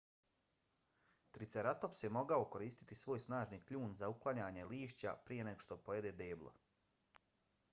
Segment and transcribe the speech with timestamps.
[1.37, 6.55] triceratops je mogao koristiti svoj snažni kljun za uklanjanje lišća prije nego što pojede deblo